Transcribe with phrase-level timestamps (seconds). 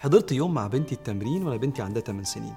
[0.00, 2.54] حضرت يوم مع بنتي التمرين وأنا بنتي عندها 8 سنين.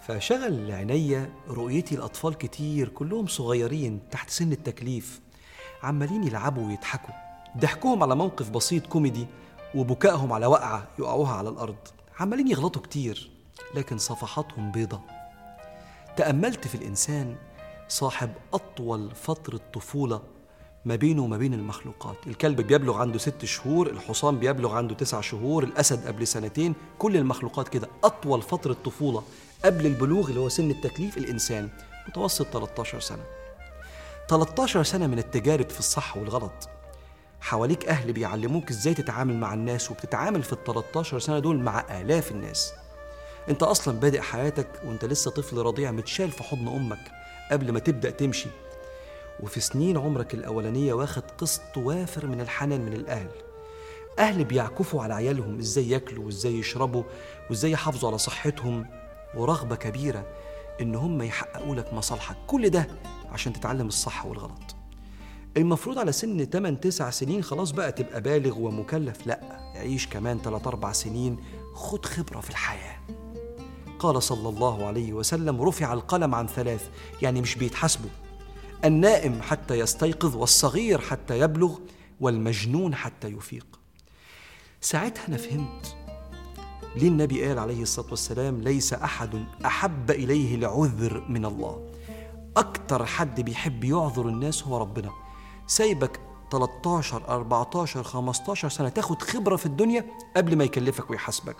[0.00, 5.20] فشغل عينيا رؤيتي الاطفال كتير كلهم صغيرين تحت سن التكليف
[5.82, 7.14] عمالين يلعبوا ويضحكوا
[7.58, 9.26] ضحكهم على موقف بسيط كوميدي
[9.74, 11.76] وبكائهم على وقعة يقعوها على الأرض.
[12.20, 13.30] عمالين يغلطوا كتير
[13.74, 15.00] لكن صفحاتهم بيضة.
[16.16, 17.36] تأملت في الإنسان
[17.88, 20.22] صاحب أطول فترة طفولة
[20.84, 22.16] ما بينه وما بين المخلوقات.
[22.26, 26.74] الكلب بيبلغ عنده ست شهور الحصان بيبلغ عنده تسع شهور الأسد قبل سنتين.
[26.98, 29.22] كل المخلوقات كده أطول فترة طفولة
[29.64, 31.68] قبل البلوغ اللي هو سن التكليف الإنسان
[32.08, 33.22] متوسط 13 سنة.
[34.28, 36.68] 13 سنة من التجارب في الصح والغلط.
[37.40, 42.30] حواليك أهل بيعلموك إزاي تتعامل مع الناس وبتتعامل في ال 13 سنة دول مع آلاف
[42.32, 42.72] الناس.
[43.48, 47.12] أنت أصلا بادئ حياتك وأنت لسه طفل رضيع متشال في حضن أمك
[47.50, 48.48] قبل ما تبدأ تمشي.
[49.40, 53.28] وفي سنين عمرك الأولانية واخد قسط وافر من الحنان من الأهل.
[54.18, 57.02] أهل بيعكفوا على عيالهم إزاي ياكلوا وإزاي يشربوا
[57.50, 58.86] وإزاي يحافظوا على صحتهم.
[59.36, 60.26] ورغبة كبيرة
[60.80, 62.36] إن هم يحققوا لك مصالحك.
[62.46, 62.86] كل ده
[63.30, 64.76] عشان تتعلم الصح والغلط.
[65.56, 69.26] المفروض على سن 8 9 سنين خلاص بقى تبقى بالغ ومكلف.
[69.26, 69.40] لأ
[69.76, 71.36] عيش كمان 3 4 سنين.
[71.74, 72.98] خد خبرة في الحياة.
[73.98, 76.88] قال صلى الله عليه وسلم رفع القلم عن ثلاث
[77.22, 78.10] يعني مش بيتحاسبوا.
[78.84, 81.78] النائم حتى يستيقظ والصغير حتى يبلغ
[82.20, 83.66] والمجنون حتى يفيق.
[84.80, 85.96] ساعتها أنا فهمت
[86.96, 91.90] ليه النبي قال عليه الصلاة والسلام ليس أحد أحب إليه العذر من الله.
[92.56, 95.10] أكتر حد بيحب يعذر الناس هو ربنا.
[95.66, 96.20] سايبك
[96.52, 100.04] 13 14 15 سنة تاخد خبرة في الدنيا
[100.36, 101.56] قبل ما يكلفك ويحاسبك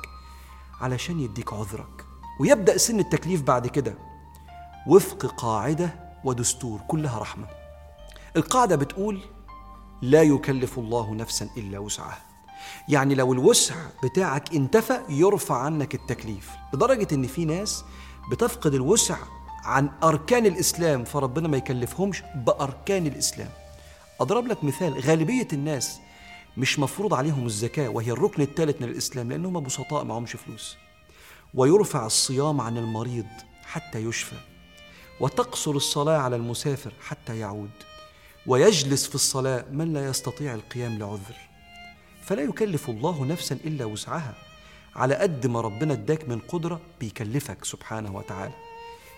[0.80, 2.04] علشان يديك عذرك.
[2.40, 3.98] ويبدأ سن التكليف بعد كده.
[4.86, 7.46] وفق قاعدة ودستور كلها رحمة.
[8.36, 9.20] القاعدة بتقول
[10.02, 12.23] لا يكلف الله نفسا إلا وسعها.
[12.89, 13.74] يعني لو الوسع
[14.05, 17.84] بتاعك انتفى يرفع عنك التكليف لدرجة إن في ناس
[18.30, 19.17] بتفقد الوسع
[19.64, 23.51] عن أركان الإسلام فربنا ما يكلفهمش بأركان الإسلام.
[24.20, 26.01] أضرب لك مثال غالبية الناس
[26.57, 30.77] مش مفروض عليهم الزكاة وهي الركن الثالث من الإسلام لأنهم بسطاء معهمش فلوس.
[31.55, 33.27] ويرفع الصيام عن المريض
[33.64, 34.53] حتى يشفى.
[35.20, 37.70] وتقصر الصلاة على المسافر حتى يعود.
[38.47, 41.36] ويجلس في الصلاة من لا يستطيع القيام لعذر.
[42.23, 44.35] فلا يكلف الله نفسا إلا وسعها.
[44.97, 48.55] على قد ما ربنا اداك من قدرة بيكلفك سبحانه وتعالى.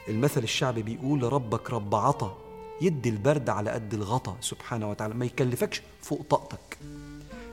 [0.09, 2.39] المثل الشعبي بيقول ربك رب عطا.
[2.81, 5.15] يدي البرد على قد الغطا سبحانه وتعالى.
[5.15, 6.78] ما يكلفكش فوق طاقتك.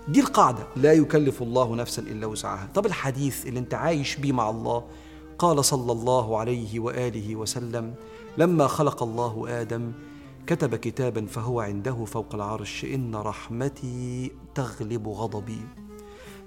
[0.07, 0.67] دي القاعدة.
[0.75, 2.69] لا يكلف الله نفسا إلا وسعها.
[2.75, 4.87] طب الحديث اللي انت عايش بيه مع الله
[5.39, 7.93] قال صلى الله عليه وآله وسلم
[8.37, 9.91] لما خلق الله آدم
[10.47, 15.61] كتب كتابا فهو عنده فوق العرش إن رحمتي تغلب غضبي.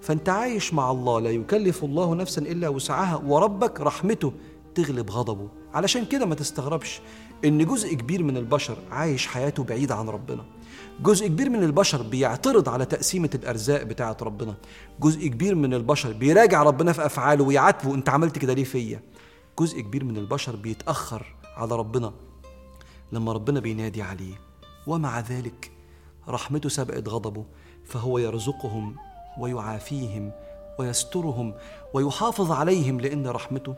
[0.01, 4.33] فانت عايش مع الله لا يكلف الله نفسا إلا وسعها وربك رحمته
[4.75, 5.49] تغلب غضبه.
[5.75, 7.01] علشان كده ما تستغربش
[7.45, 10.45] إن جزء كبير من البشر عايش حياته بعيد عن ربنا.
[11.03, 14.55] جزء كبير من البشر بيعترض على تقسيمة الأرزاق بتاعة ربنا.
[15.01, 19.03] جزء كبير من البشر بيراجع ربنا في أفعاله ويعاتبه أنت عملت كده ليه فيا؟
[19.59, 22.13] جزء كبير من البشر بيتأخر على ربنا
[23.13, 24.35] لما ربنا بينادي عليه.
[24.87, 25.71] ومع ذلك
[26.29, 27.45] رحمته سبقت غضبه
[27.85, 28.97] فهو يرزقهم
[29.39, 30.33] ويعافيهم
[30.79, 31.55] ويسترهم
[31.95, 33.75] ويحافظ عليهم لأن رحمته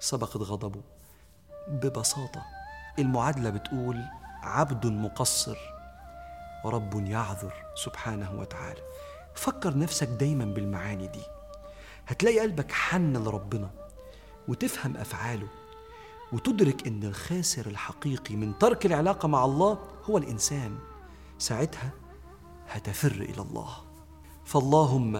[0.00, 0.80] سبقت غضبه.
[1.68, 2.42] ببساطة.
[2.98, 4.04] المعادلة بتقول
[4.42, 5.56] عبد مقصر
[6.64, 7.52] ورب يعذر
[7.84, 8.80] سبحانه وتعالى.
[9.34, 11.22] فكر نفسك دايما بالمعاني دي.
[12.06, 13.70] هتلاقي قلبك حن لربنا
[14.48, 15.48] وتفهم أفعاله
[16.32, 20.78] وتدرك إن الخاسر الحقيقي من ترك العلاقة مع الله هو الإنسان.
[21.38, 21.90] ساعتها
[22.68, 23.68] هتفر إلى الله.
[24.44, 25.16] فاللهم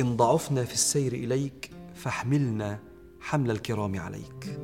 [0.00, 2.78] إن ضعفنا في السير إليك فاحملنا
[3.20, 4.59] حمل الكرام عليك.